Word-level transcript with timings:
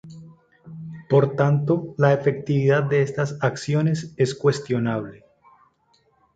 Por 1.11 1.35
tanto, 1.35 1.93
la 1.99 2.11
efectividad 2.11 2.81
de 2.81 3.03
estas 3.03 3.37
acciones 3.39 4.15
es 4.17 4.33
cuestionable. 4.33 5.25